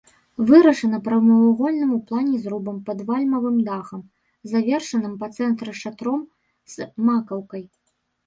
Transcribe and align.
Вырашана 0.49 0.99
прамавугольным 1.07 1.89
у 1.97 1.97
плане 2.11 2.35
зрубам 2.45 2.77
пад 2.87 2.99
вальмавым 3.09 3.57
дахам, 3.69 4.01
завершаным 4.53 5.13
па 5.21 5.27
цэнтры 5.35 5.71
шатром 5.83 6.21
з 6.77 6.89
макаўкай. 7.11 7.63